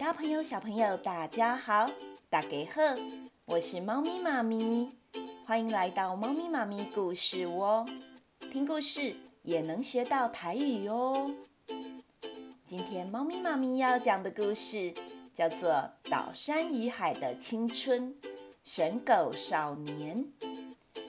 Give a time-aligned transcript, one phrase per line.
[0.00, 1.86] 大朋友、小朋友，大家好，
[2.30, 2.80] 大家好，
[3.44, 4.90] 我是猫咪妈咪，
[5.44, 7.84] 欢迎来到猫咪妈咪故事窝，
[8.50, 11.30] 听故事也能学到台语哦。
[12.64, 14.94] 今天猫咪妈咪要讲的故事
[15.34, 15.70] 叫做
[16.10, 18.14] 《岛山与海的青春》，
[18.64, 20.24] 神狗少年，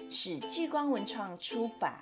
[0.09, 1.98] 是聚光文创出版，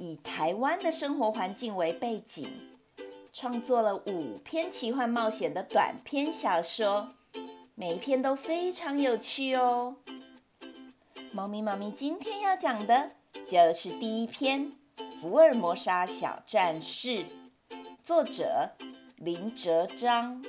[0.00, 2.71] 以台湾的生活环境为背景。
[3.32, 7.14] 创作了五篇奇幻冒险的短篇小说，
[7.74, 9.96] 每一篇都非常有趣哦。
[11.32, 13.12] 猫咪猫咪今天要讲的
[13.48, 14.72] 就是第一篇
[15.18, 17.24] 《福尔摩沙小战士》，
[18.04, 18.72] 作者
[19.16, 20.44] 林哲章。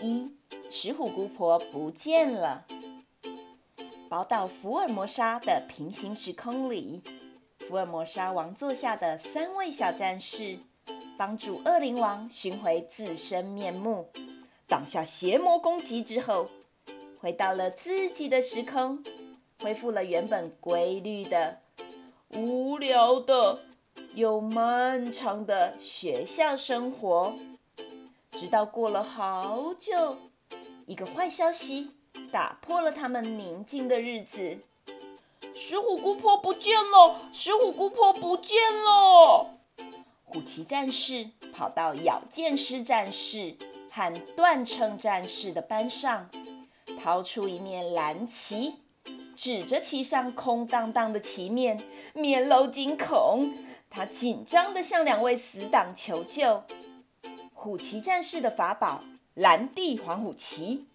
[0.00, 0.34] 一，
[0.70, 2.64] 石虎姑婆不见了。
[4.08, 7.02] 宝岛福尔摩沙的平行时空里，
[7.68, 10.60] 福尔摩沙王座下的三位小战士。
[11.18, 14.10] 帮助恶灵王寻回自身面目，
[14.68, 16.50] 挡下邪魔攻击之后，
[17.20, 19.02] 回到了自己的时空，
[19.62, 21.60] 恢复了原本规律的、
[22.34, 23.60] 无聊的
[24.14, 27.34] 又漫长的学校生活。
[28.32, 30.18] 直到过了好久，
[30.84, 31.92] 一个坏消息
[32.30, 34.58] 打破了他们宁静的日子：
[35.54, 37.30] 石虎姑婆不见了！
[37.32, 39.55] 石虎姑婆不见了！
[40.28, 43.56] 虎旗战士跑到咬剑师战士
[43.90, 46.28] 和断称战士的班上，
[47.00, 48.74] 掏出一面蓝旗，
[49.36, 51.80] 指着旗上空荡荡的旗面，
[52.12, 53.54] 面露惊恐。
[53.88, 56.64] 他紧张地向两位死党求救。
[57.54, 59.04] 虎旗战士的法宝
[59.34, 60.86] 蓝地黄虎旗，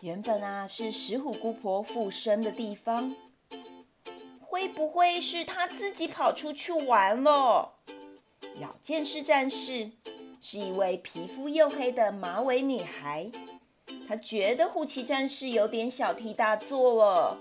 [0.00, 3.14] 原本啊是石虎姑婆附身的地方，
[4.40, 7.76] 会不会是他自己跑出去玩了？
[8.58, 9.90] 咬剑士战士
[10.40, 13.30] 是一位皮肤黝黑的马尾女孩，
[14.08, 17.38] 她觉得虎旗战士有点小题大做了。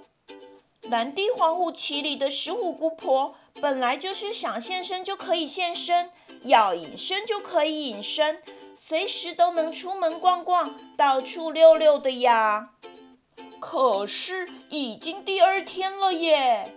[0.84, 6.12] 蓝地黄虎旗里的石虎姑婆本来就是想现身就可以现身，
[6.44, 8.42] 要隐身就可以隐身，
[8.78, 12.72] 随时都能出门逛逛，到处溜溜的呀。
[13.60, 16.74] 可是已经第二天了耶。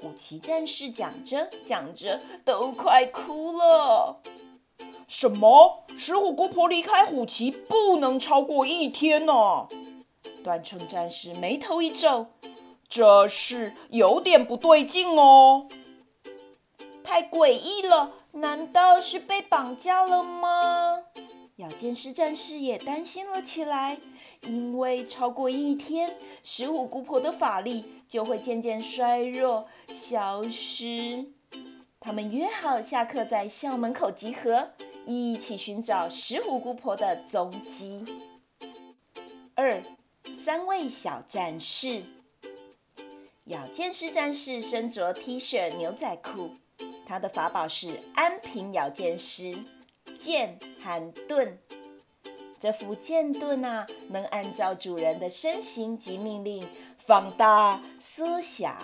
[0.00, 4.20] 虎旗战士讲着讲着都快哭了。
[5.06, 5.84] 什么？
[5.96, 9.32] 石虎姑婆离开虎旗不能超过一天呢？
[10.44, 12.26] 断称战士眉头一皱，
[12.88, 15.66] 这事有点不对劲哦。
[17.02, 21.04] 太诡异了，难道是被绑架了吗？
[21.56, 23.98] 咬剑师战士也担心了起来。
[24.42, 31.26] 因为超过一天，石虎姑婆的法力就会渐渐衰弱、消失。
[32.00, 34.70] 他们约好下课在校门口集合，
[35.04, 38.04] 一起寻找石虎姑婆的踪迹。
[39.54, 39.82] 二，
[40.34, 42.02] 三位小战士。
[43.46, 46.50] 咬剑师战士身着 T 恤、牛仔裤，
[47.06, 49.58] 他的法宝是安平咬剑师
[50.16, 51.58] 剑和盾。
[52.60, 58.74] 这副剑盾啊，能按照主人的身形及命令放大、缩小。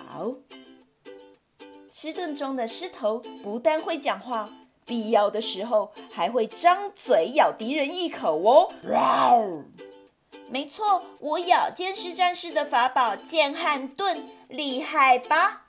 [1.91, 4.49] 狮盾中的狮头不但会讲话，
[4.85, 8.69] 必要的时候还会张嘴咬敌人一口哦。
[10.49, 15.63] 没错，我咬剑士战士的法宝剑和盾厉害吧？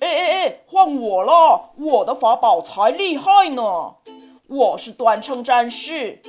[0.00, 3.96] 哎哎哎，换我了，我的法宝才厉害呢！
[4.48, 6.22] 我是断称战士。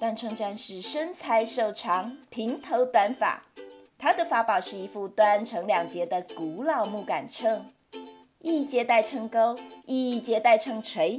[0.00, 3.42] 断称战士身材瘦长，平头短发。
[3.98, 7.72] 他的法宝是一副断成两截的古老木杆秤，
[8.40, 11.18] 一节带秤钩，一节带秤锤，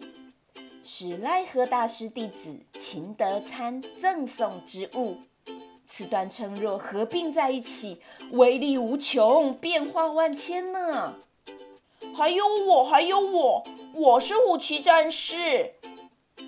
[0.81, 5.17] 是赖和大师弟子秦德参赠送之物。
[5.85, 7.99] 此断秤若合并在一起，
[8.31, 11.15] 威力无穷，变化万千呢。
[12.15, 15.73] 还有我，还有我，我是虎旗战士。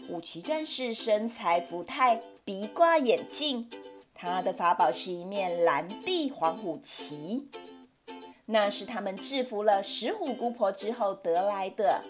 [0.08, 3.70] 虎旗战士身材福态，鼻挂眼镜，
[4.14, 7.50] 他的法宝是一面蓝地黄虎旗，
[8.46, 12.04] 那是他们制服了石虎姑婆之后得来的。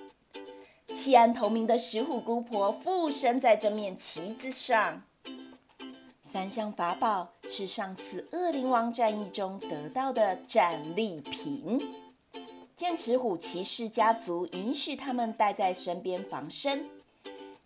[0.93, 5.03] 弃暗投明的石虎姑婆附身在这面旗子上。
[6.23, 11.79] 三项法宝是上次恶灵王战役中得到的战利品。
[12.75, 16.89] 剑齿虎骑士家族允许他们带在身边防身。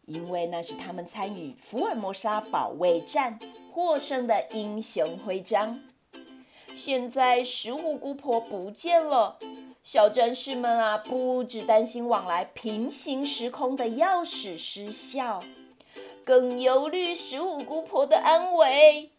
[0.06, 3.40] 因为那是他们参与福尔摩沙保卫战
[3.72, 5.82] 获胜的英雄徽章。
[6.76, 9.38] 现在石虎姑婆不见了，
[9.84, 15.42] 小战士们啊，不只担心往来平行时空的钥匙失效，
[16.24, 19.10] 更忧虑石虎姑婆的安危。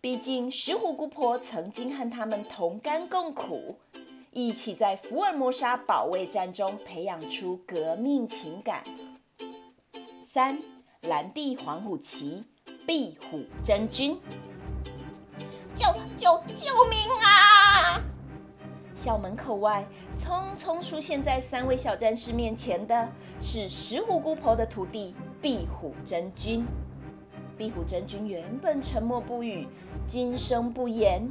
[0.00, 3.76] 毕竟石虎姑婆曾经和他们同甘共苦，
[4.32, 8.84] 一起在福尔摩沙保卫战中培养出革命情感。
[10.32, 10.56] 三，
[11.08, 12.44] 蓝地黄虎旗，
[12.86, 14.16] 壁虎真君。
[15.74, 15.84] 救
[16.16, 18.00] 救救命啊！
[18.94, 19.84] 校门口外，
[20.16, 23.08] 匆匆出现在三位小战士面前的
[23.40, 26.64] 是石虎姑婆的徒弟壁虎真君。
[27.58, 29.66] 壁虎真君原本沉默不语，
[30.06, 31.28] 今生不言。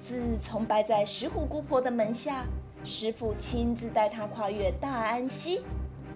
[0.00, 2.44] 自从拜在石虎姑婆的门下，
[2.82, 5.62] 师父亲自带他跨越大安溪、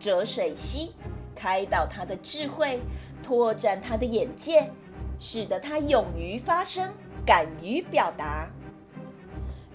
[0.01, 0.91] 浊水溪，
[1.37, 2.81] 开导他的智慧，
[3.23, 4.73] 拓展他的眼界，
[5.19, 6.91] 使得他勇于发声。
[7.27, 8.49] 敢于表达，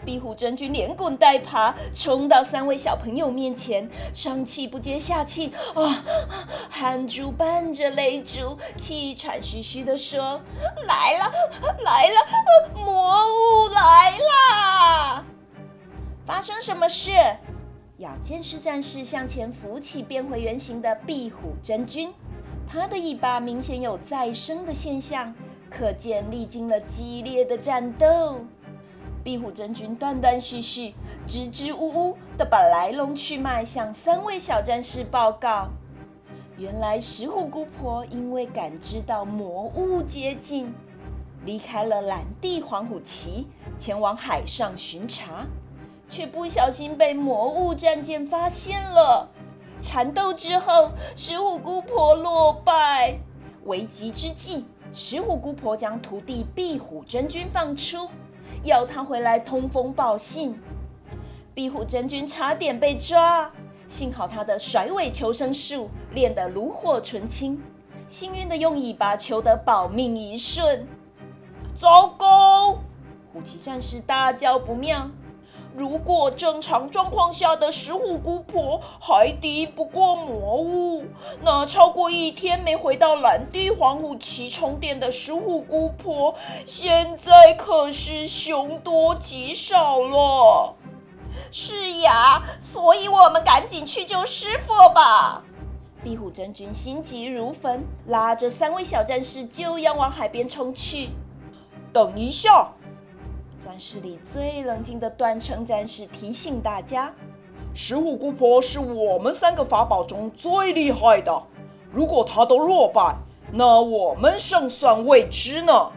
[0.05, 6.05] 壁虎真君连滚带爬冲到三位小朋友面前，上气不接下气啊，
[6.69, 10.39] 汗珠伴着泪珠，气喘吁吁地说
[10.87, 11.31] ：“来了，
[11.83, 15.25] 来了，魔物来了！
[16.25, 17.11] 发生什么事？”
[18.01, 22.12] 咬剑士战士向前扶起变回原形的壁虎真君，
[22.68, 25.36] 他的尾巴明显有再生的现象。
[25.69, 28.44] 可见历经了激烈的战斗，
[29.24, 30.95] 壁虎真君断断续续、
[31.27, 35.69] 支支吾吾地把来龙去脉向三位小战士报告。
[36.57, 40.74] 原来石虎姑婆因为感知到魔物接近，
[41.45, 45.45] 离开了蓝地黄虎旗，前往海上巡查，
[46.11, 49.29] 却不小心被魔物战舰发现了。
[49.79, 53.17] 缠斗之后，石虎姑婆落败，
[53.63, 54.65] 危急之际。
[54.91, 58.09] 石虎姑婆将徒弟壁虎真君放出，
[58.63, 60.59] 要他回来通风报信。
[61.53, 63.49] 壁虎真君差点被抓，
[63.87, 67.63] 幸好他的甩尾求生术练得炉火纯青，
[68.09, 70.85] 幸运的用尾巴求得保命一瞬。
[71.79, 72.79] 糟糕！
[73.31, 75.09] 虎旗战士大叫不妙。
[75.75, 81.06] 如果正常状况下的石虎姑婆还敌不过魔物，
[81.41, 86.35] 那超过一天没回到蓝地黄虎旗充电的石虎姑婆，
[86.65, 90.75] 现在可是凶多吉少了。
[91.50, 95.44] 是呀，所以我们赶紧去救师傅吧。
[96.03, 101.12] 壁虎真君心急如焚，拉着三位小战士就要往海边冲去。
[101.94, 102.74] 等一下。
[103.61, 107.13] 战士里最冷静的断成战士提醒大家
[107.75, 111.43] ：“石虎姑婆是我们三个法宝中最厉害的，
[111.91, 113.15] 如果她都落败，
[113.53, 115.91] 那我们胜算未知呢。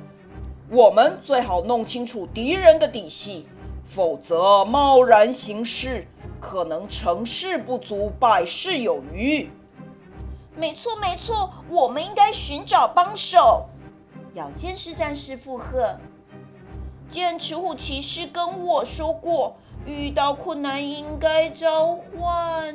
[0.68, 3.46] 我们最好弄清楚敌人的底细，
[3.86, 6.06] 否则贸然行事，
[6.38, 9.48] 可能成事不足，败事有余。”
[10.54, 13.64] 没错，没错，我们应该寻找帮手。
[14.34, 15.98] 咬剑士战士附和。
[17.14, 19.54] 剑齿虎骑士跟我说过，
[19.86, 22.74] 遇到困难应该召唤。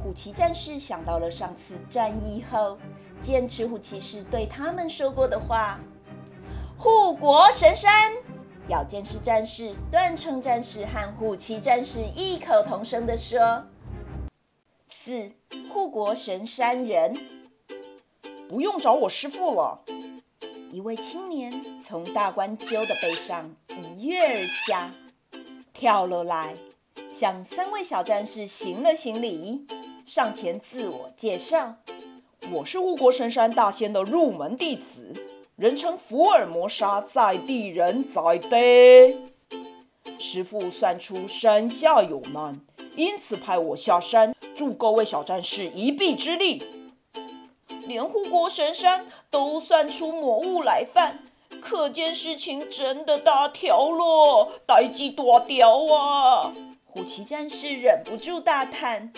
[0.00, 2.78] 虎骑战士想到了上次战役后，
[3.20, 5.80] 剑齿虎骑士对他们说过的话。
[6.78, 8.12] 护国神山，
[8.68, 13.64] 咬剑士战士、断称战士和虎骑战士异口同声地说
[14.86, 15.32] ：“四
[15.72, 17.16] 护国神山人，
[18.48, 19.80] 不用找我师父了。”
[20.72, 21.52] 一位青年
[21.84, 24.90] 从大冠鷲的背上一跃而下，
[25.74, 26.56] 跳了来，
[27.12, 29.66] 向三位小战士行了行礼，
[30.06, 31.74] 上前自我介绍
[32.50, 35.12] ：“我是护国神山大仙的入门弟子，
[35.56, 39.18] 人称福尔摩沙在地人在地。
[40.18, 42.58] 师父算出山下有难，
[42.96, 46.62] 因此派我下山助各位小战士一臂之力。”
[47.86, 51.18] 连护国神山都算出魔物来犯，
[51.60, 56.52] 可见事情真的大条了，代志大条啊！
[56.84, 59.12] 虎旗战士忍不住大叹。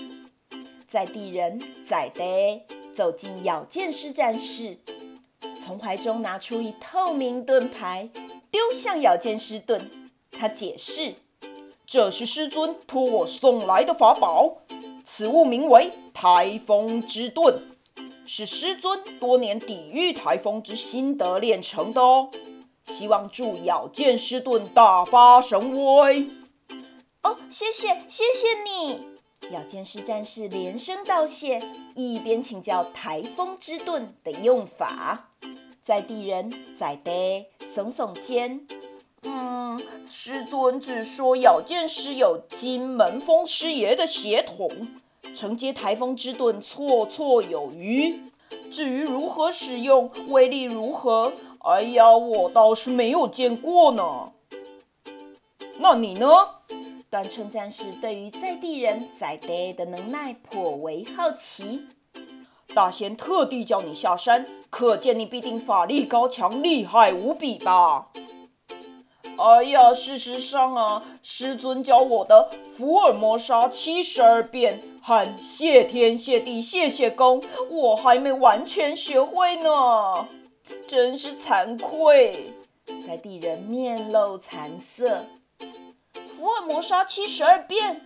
[0.88, 4.78] 在地人在地走进咬剑士战士，
[5.60, 8.08] 从怀中拿出一透明盾牌，
[8.50, 9.90] 丢向咬剑士盾。
[10.30, 11.14] 他解释
[11.84, 14.58] ：“这是师尊托我送来的法宝，
[15.04, 17.60] 此物名为台风之盾。”
[18.26, 22.30] 是师尊多年抵御台风之心得练成的哦，
[22.86, 26.30] 希望助咬剑师盾大发神威。
[27.22, 29.00] 哦，谢谢，谢谢你！
[29.50, 31.62] 咬剑师战士连声道谢，
[31.94, 35.30] 一边请教台风之盾的用法。
[35.82, 38.66] 在地人在地耸耸肩，
[39.24, 44.88] 嗯，师尊只说咬剑师有金门风师爷的血统。
[45.32, 48.20] 承接台风之盾绰绰有余，
[48.70, 54.32] 至于如何使用，威力如何，哎呀，我倒是没有见过呢。
[55.78, 56.26] 那你呢？
[57.10, 61.86] 短称战士对于在地人在地的能耐颇为好奇。
[62.74, 68.08] 大仙特地叫你下山，可见你必定法力高强，厉害无比吧？
[69.36, 80.26] 哎呀，事实上啊，师尊教我的福尔摩沙七十二变喊谢天谢地谢谢公，我还没完全学会呢，
[80.88, 82.54] 真是惭愧。
[83.06, 85.26] 在地人面露惭色。
[86.34, 88.00] 福尔摩沙七十二变，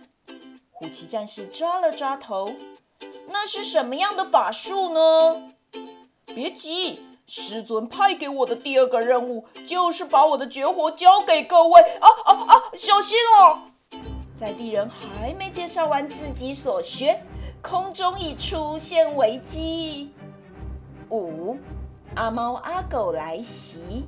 [0.71, 2.51] 虎旗战士抓了抓头，
[3.29, 5.53] 那是什么样的法术呢？
[6.25, 11.79] 别急，师尊派给我的第二个任务就是把我的绝活交给各位。
[11.79, 12.63] 啊啊啊！
[12.75, 13.68] 小心哦！
[14.39, 17.21] 在地人还没介绍完自己所学，
[17.61, 20.11] 空中已出现危机。
[21.09, 21.57] 五，
[22.15, 24.07] 阿猫阿狗来袭。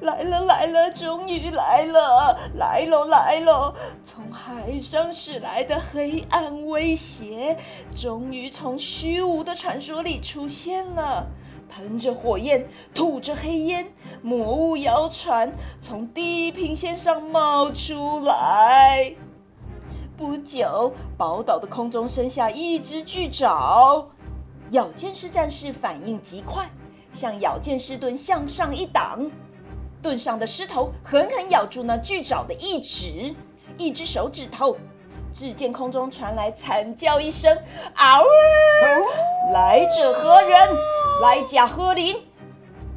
[0.00, 2.38] 来了来了，终于来了！
[2.54, 3.74] 来喽来喽！
[4.04, 7.58] 从海上驶来的黑暗威胁，
[7.94, 11.26] 终于从虚无的传说里出现了。
[11.68, 19.14] 喷着火焰，吐着黑烟，魔物谣传从地平线上冒出来。
[20.18, 24.04] 不久，宝岛的空中生下一只巨爪。
[24.70, 26.68] 咬剑士战士反应极快，
[27.12, 29.30] 向咬剑士盾向上一挡。
[30.02, 33.32] 盾上的狮头狠狠咬住那巨爪的一指，
[33.76, 34.76] 一只手指头。
[35.32, 37.56] 只见空中传来惨叫一声
[37.94, 38.24] ：“嗷！”
[39.54, 40.68] 来者何人？
[41.22, 42.16] 来甲何灵？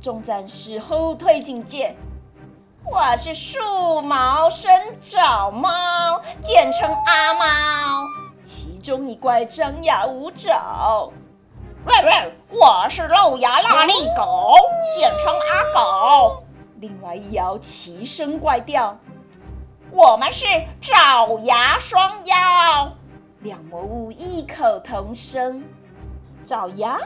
[0.01, 1.96] 众战士后退警戒。
[2.84, 8.08] 我是树毛生爪猫，简称阿猫。
[8.42, 11.12] 其中一怪张牙舞爪。
[11.86, 14.56] 喂喂，我是露牙拉力狗，
[14.98, 16.44] 简称阿狗。
[16.80, 18.98] 另外一妖齐声怪调，
[19.92, 20.46] 我们是
[20.82, 22.92] 爪牙双妖。
[23.42, 25.64] 两魔物异口同声，
[26.46, 27.00] 爪牙。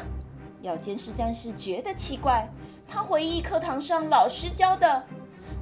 [0.62, 2.50] 咬剑士战士觉得奇怪，
[2.88, 5.04] 他回忆课堂上老师教的，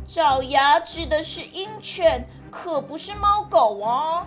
[0.07, 4.25] 爪牙指的是鹰犬，可不是猫狗哦。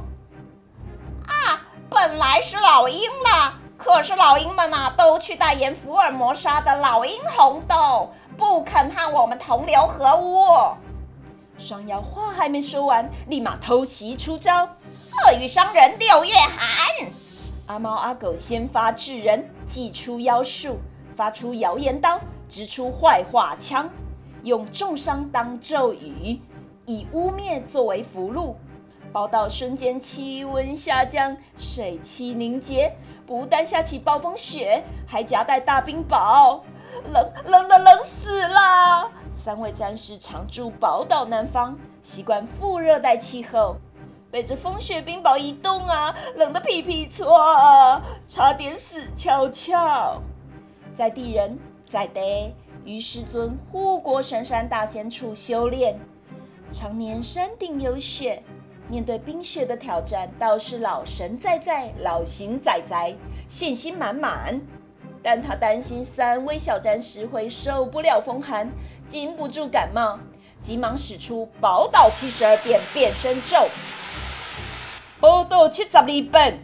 [1.26, 3.54] 啊，本来是老鹰啦。
[3.76, 10.46] 可是老鹰们呐，都去代言福尔摩沙的老鹰红豆，不肯和我们同流合污。
[11.58, 14.64] 双妖话还没说完，立马偷袭出招。
[14.64, 17.06] 鳄鱼伤人六月寒，
[17.66, 20.78] 阿猫阿狗先发制人，祭出妖术，
[21.14, 22.18] 发出谣言刀，
[22.48, 23.90] 直出坏话枪，
[24.46, 26.40] 用重伤当咒语，
[26.86, 28.54] 以污蔑作为符籙。
[29.12, 32.94] 宝岛瞬间气温下降，水汽凝结。
[33.26, 36.60] 不但下起暴风雪，还夹带大冰雹，
[37.12, 39.10] 冷冷冷冷死了！
[39.32, 43.78] 三位战士常驻宝岛南方，习惯副热带气候，
[44.30, 50.22] 被这风雪冰雹一冻啊，冷得屁屁剉，差点死翘翘。
[50.94, 52.54] 在地人在地
[52.86, 55.98] 于师尊护国神山大仙处修炼，
[56.70, 58.40] 常年山顶有雪。
[58.88, 63.16] 面对冰雪的挑战，倒是老神在在，老邢仔仔
[63.48, 64.60] 信心满满。
[65.20, 68.70] 但他担心三位小战士会受不了风寒，
[69.08, 70.20] 禁不住感冒，
[70.60, 73.66] 急忙使出宝岛七十二变变身咒。
[75.18, 76.60] 宝岛七十二变，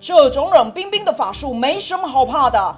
[0.00, 2.76] 这种冷冰冰的法术没什么好怕的。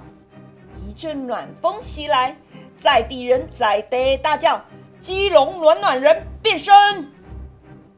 [0.85, 2.35] 一阵暖风袭来，
[2.81, 4.59] 在地人在地大叫
[4.99, 6.73] ：“基隆暖暖人变身！”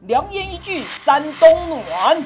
[0.06, 2.22] 良言一句三冬暖，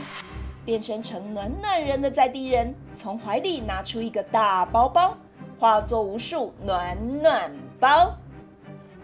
[0.64, 5.16] 变身成暖暖人的在地人从怀里拿出一个大包包，
[5.56, 8.12] 化作无数暖暖包。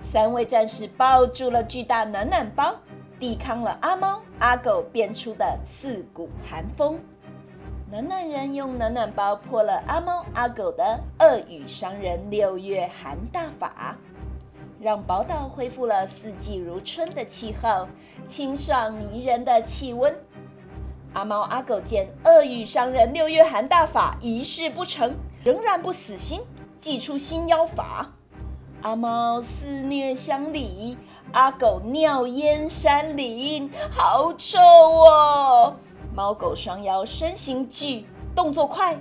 [0.03, 2.75] 三位战士抱住了巨大暖暖包，
[3.21, 6.99] 抵抗了阿猫阿狗变出的刺骨寒风。
[7.91, 13.97] 暖暖人用暖暖包破了阿猫阿狗的恶语伤人六月寒大法。
[14.81, 17.87] 让宝岛恢复了四季如春的气候，
[18.27, 20.15] 清爽迷人的气温。
[21.13, 25.15] 阿猫阿狗见恶语伤人六月寒大法一事不成，
[25.45, 26.41] 仍然不死心，
[26.79, 28.11] 祭出新妖法。
[28.83, 30.99] 阿猫肆虐乡里，
[31.33, 35.77] 阿狗尿淹山林，好臭哦！
[36.15, 38.07] 猫狗双妖身形巨，
[38.37, 38.97] 动作快。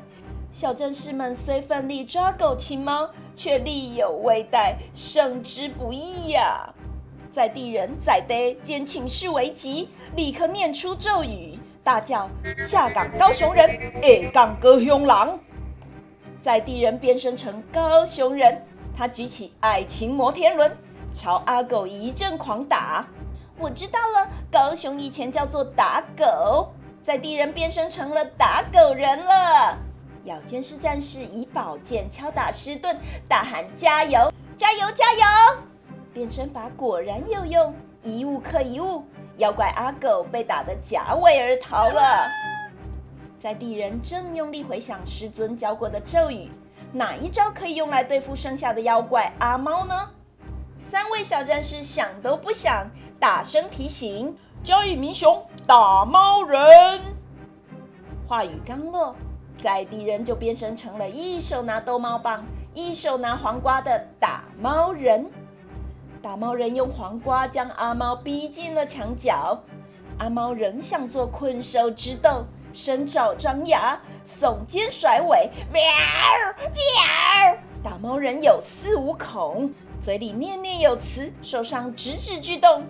[0.51, 6.73] 小战士们虽奋力抓狗擒猫，却力有未逮，胜之不易呀、
[7.31, 12.27] 在地人在地见情势危急，立刻念出咒语，大叫
[12.67, 13.69] ：“下岗高雄人，
[14.01, 15.39] 下岗高雄狼。”
[16.41, 18.65] 在地人变身成高雄人，
[18.97, 20.75] 他举起爱情摩天轮，
[21.11, 23.07] 朝阿狗一阵狂打。
[23.57, 29.77] 我知道了，高雄以前叫做打狗，在地人变身成了打狗人了。
[30.23, 32.95] 咬剑士战士以宝剑敲打狮盾，
[33.27, 35.57] 大喊加油，加油，加油！
[36.13, 39.03] 变身法果然有用，一物克一物，
[39.35, 42.31] 妖怪阿狗被打得夹尾而逃了。
[43.37, 46.49] 在地人正用力回想师尊教过的咒语，
[46.93, 50.09] 哪一招可以用来对付剩下的妖怪阿猫呢？
[50.77, 54.33] 三位小战士想都不想，大声提醒
[54.63, 57.01] ：“交易明雄打猫人！”
[58.27, 59.15] 话语刚落。
[59.59, 62.43] 在地人就变身成了一手拿逗猫棒、
[62.73, 65.31] 一手拿黄瓜的打猫人。
[66.21, 69.57] 打猫人用黄瓜将阿猫逼进了墙角，
[70.17, 75.81] 阿猫仍想做困兽之斗，伸爪张牙，耸肩甩尾，喵
[76.73, 77.57] 喵！
[77.81, 82.85] 打猫人有恃无恐，嘴里念念有词，手上直指巨洞。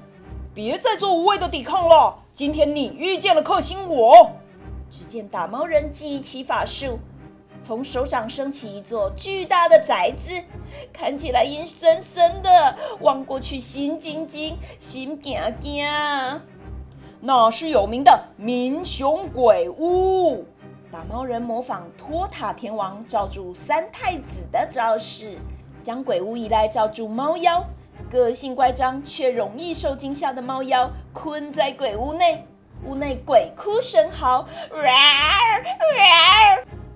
[0.55, 4.31] 别再做无谓的抵抗了，今天你遇见了克星我。
[4.89, 6.97] 只见打猫人祭起法术，
[7.61, 10.31] 从手掌升起一座巨大的宅子，
[10.91, 15.85] 看起来阴森森的，望过去心惊惊、心惊惊。
[17.19, 20.43] 那是有名的民雄鬼屋。
[20.91, 25.37] 打猫人模仿托塔天王罩住三太子的招式，
[25.83, 27.63] 将鬼屋移来罩住猫妖，
[28.13, 32.45] 个性乖张却容易受惊吓的猫妖困在鬼屋内。
[32.85, 34.45] 屋内鬼哭神嚎，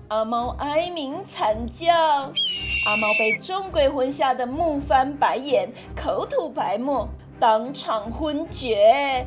[0.06, 1.92] 阿猫哀鸣惨叫，
[2.86, 7.08] 阿猫被众鬼魂吓得目翻白眼，口吐白沫，
[7.40, 9.26] 当场昏厥。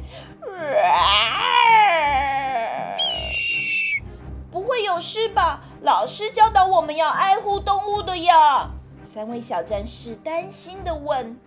[4.49, 5.61] 不会有事吧？
[5.81, 8.69] 老师教导我们要爱护动物的呀。
[9.03, 11.37] 三位小战士担心的问。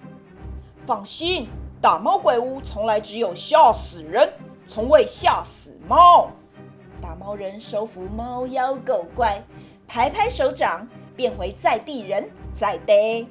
[0.87, 1.49] 放心，
[1.81, 4.33] 打猫鬼屋从来只有吓死人。
[4.69, 6.29] 从未吓死猫。
[7.01, 9.43] 打猫人收服猫妖狗怪，
[9.87, 12.29] 拍拍手掌，变回在地人。
[12.53, 13.27] 在得，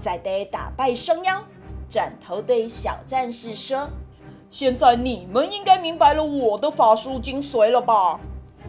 [0.00, 1.42] 在得打败双妖，
[1.88, 3.88] 转头对小战士说
[4.50, 8.20] ：“现在你们应该明白了我的法术精髓了吧？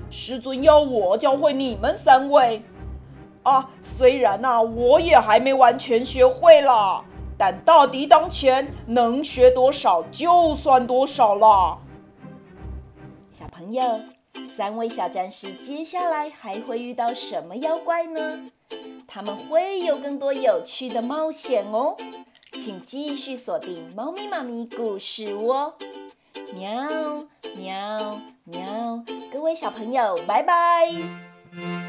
[0.10, 2.64] 师尊要我教会你们三位。
[3.44, 7.04] 啊，虽然呐、啊，我也还没完全学会啦，
[7.38, 11.78] 但大敌当前，能学多少就算多少啦。”
[13.32, 14.00] 小朋友，
[14.48, 18.40] 三位小战士接下来还会遇到什么妖怪呢？
[19.08, 21.96] 他们会有更多有趣的冒险哦，
[22.54, 25.74] 请继续锁定《猫咪妈咪故事窝》哦。
[26.54, 29.04] 喵喵喵！
[29.32, 31.83] 各位小朋友，拜拜。